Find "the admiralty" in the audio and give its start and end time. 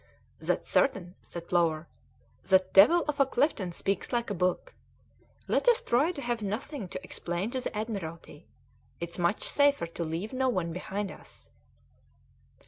7.61-8.47